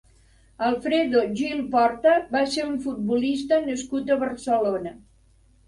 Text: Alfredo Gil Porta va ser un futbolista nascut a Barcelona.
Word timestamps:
Alfredo 0.67 1.21
Gil 1.41 1.61
Porta 1.75 2.15
va 2.33 2.43
ser 2.55 2.65
un 2.71 2.81
futbolista 2.87 3.63
nascut 3.69 4.13
a 4.17 4.21
Barcelona. 4.27 4.99